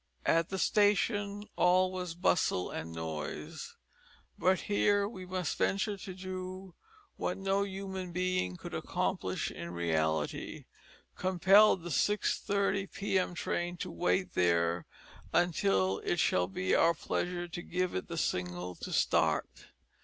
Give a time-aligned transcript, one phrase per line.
[0.25, 3.75] At the station all was bustle and noise;
[4.35, 6.73] but here we must venture to do
[7.17, 10.65] what no human being could accomplish in reality,
[11.15, 13.35] compel the 6:30 p.m.
[13.35, 14.87] train to wait there
[15.33, 19.67] until it shall be our pleasure to give it the signal to start!